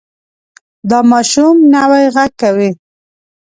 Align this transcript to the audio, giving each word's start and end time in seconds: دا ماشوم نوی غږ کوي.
دا 0.89 0.99
ماشوم 1.11 1.55
نوی 1.73 2.03
غږ 2.15 2.31
کوي. 2.41 2.69